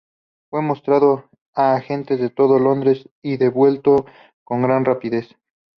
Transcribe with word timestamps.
Fue 0.49 0.63
mostrado 0.63 1.29
a 1.53 1.75
agentes 1.75 2.19
de 2.19 2.31
todo 2.31 2.57
Londres 2.57 3.07
y 3.21 3.37
devuelto 3.37 4.07
con 4.43 4.63
gran 4.63 4.83
rapidez. 4.83 5.35